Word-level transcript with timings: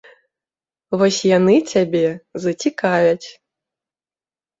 Вось 1.01 1.19
яны 1.37 1.55
цябе 1.73 2.01
зацікавяць. 2.45 3.27